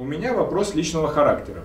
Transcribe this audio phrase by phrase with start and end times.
[0.00, 1.64] У меня вопрос личного характера.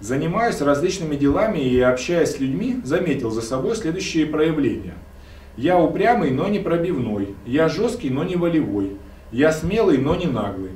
[0.00, 4.94] Занимаюсь различными делами и общаясь с людьми, заметил за собой следующие проявления.
[5.58, 7.34] Я упрямый, но не пробивной.
[7.44, 8.96] Я жесткий, но не волевой.
[9.32, 10.70] Я смелый, но не наглый.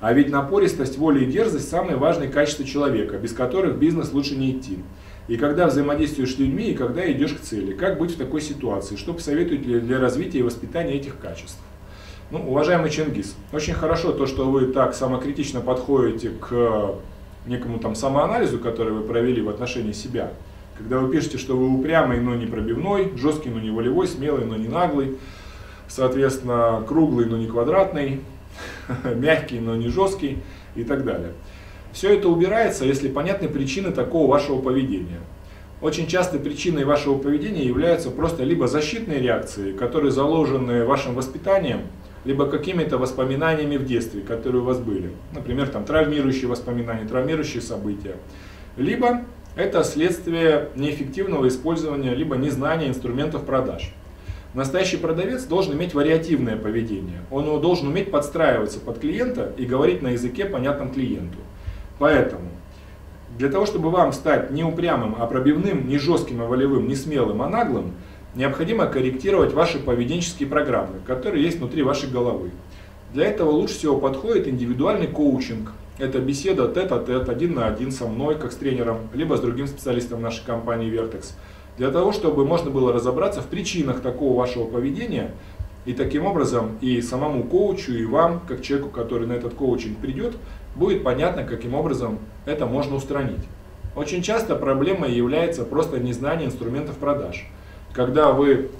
[0.00, 4.52] А ведь напористость, воля и дерзость– самые важные качества человека, без которых бизнес лучше не
[4.52, 4.78] идти.
[5.28, 7.74] И когда взаимодействуешь с людьми, и когда идешь к цели.
[7.74, 8.96] Как быть в такой ситуации?
[8.96, 11.60] Что посоветуете для развития и воспитания этих качеств?
[12.30, 16.94] Ну, уважаемый Чингис, очень хорошо то, что вы так самокритично подходите к
[17.46, 20.32] некому там самоанализу, который вы провели в отношении себя.
[20.78, 24.54] Когда вы пишете, что вы упрямый, но не пробивной, жесткий, но не волевой, смелый, но
[24.54, 25.18] не наглый,
[25.88, 28.20] соответственно, круглый, но не квадратный,
[29.04, 30.38] мягкий, но не жесткий
[30.76, 31.32] и так далее.
[31.90, 35.18] Все это убирается, если понятны причины такого вашего поведения.
[35.82, 41.80] Очень часто причиной вашего поведения являются просто либо защитные реакции, которые заложены вашим воспитанием,
[42.24, 45.10] либо какими-то воспоминаниями в детстве, которые у вас были.
[45.32, 48.16] Например, там травмирующие воспоминания, травмирующие события.
[48.76, 49.22] Либо
[49.56, 53.92] это следствие неэффективного использования, либо незнания инструментов продаж.
[54.52, 57.20] Настоящий продавец должен иметь вариативное поведение.
[57.30, 61.38] Он должен уметь подстраиваться под клиента и говорить на языке, понятном клиенту.
[61.98, 62.48] Поэтому
[63.38, 67.42] для того, чтобы вам стать не упрямым, а пробивным, не жестким, а волевым, не смелым,
[67.42, 67.94] а наглым,
[68.34, 72.50] необходимо корректировать ваши поведенческие программы, которые есть внутри вашей головы.
[73.12, 75.72] Для этого лучше всего подходит индивидуальный коучинг.
[75.98, 80.22] Это беседа тет-а-тет, один на один со мной, как с тренером, либо с другим специалистом
[80.22, 81.32] нашей компании Vertex–
[81.80, 85.30] для того, чтобы можно было разобраться в причинах такого вашего поведения,
[85.86, 90.36] и таким образом и самому коучу, и вам, как человеку, который на этот коучинг придет,
[90.76, 93.40] будет понятно, каким образом это можно устранить.
[93.96, 97.46] Очень часто проблемой является просто незнание инструментов продаж.
[97.92, 98.70] Когда вы,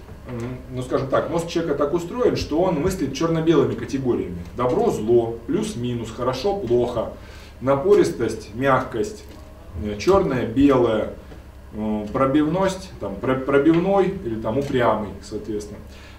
[0.71, 4.39] ну скажем так, мозг человека так устроен, что он мыслит черно-белыми категориями.
[4.57, 7.13] Добро, зло, плюс-минус, хорошо, плохо,
[7.61, 9.25] напористость, мягкость,
[9.85, 11.15] э, черное, белое,
[11.73, 15.79] Э, пробивность, там, пробивной или там упрямый, соответственно.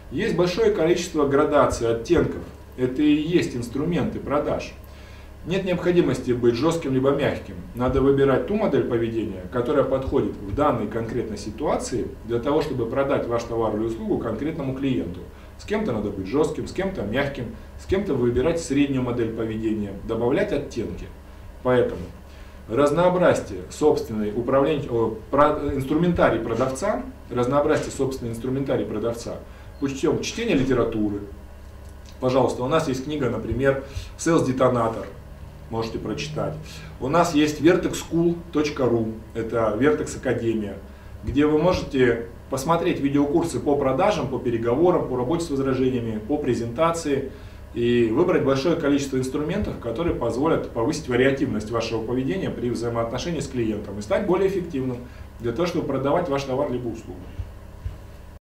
[0.10, 2.42] Есть большое количество градаций, оттенков.
[2.78, 4.74] Это и есть инструменты продаж.
[5.44, 7.56] Нет необходимости быть жестким либо мягким.
[7.74, 13.28] Надо выбирать ту модель поведения, которая подходит в данной конкретной ситуации для того, чтобы продать
[13.28, 15.22] ваш товар или услугу конкретному клиенту.
[15.58, 20.52] С кем-то надо быть жестким, с кем-то мягким, с кем-то выбирать среднюю модель поведения, добавлять
[20.52, 21.08] оттенки.
[21.64, 22.02] Поэтому
[22.70, 27.02] разнообразие собственной управления, инструментарий продавца,
[27.32, 29.38] разнообразие собственной инструментарий продавца
[29.80, 31.22] путем чтения литературы.
[32.20, 33.84] Пожалуйста, у нас есть книга, например,
[34.20, 35.08] Sales Detonator,
[35.72, 36.54] можете прочитать.
[37.00, 40.78] У нас есть vertexschool.ru, это Vertex Академия,
[41.24, 47.32] где вы можете посмотреть видеокурсы по продажам, по переговорам, по работе с возражениями, по презентации,
[47.74, 53.98] и выбрать большое количество инструментов, которые позволят повысить вариативность вашего поведения при взаимоотношении с клиентом
[53.98, 54.98] и стать более эффективным
[55.40, 57.20] для того, чтобы продавать ваш товар либо услугу.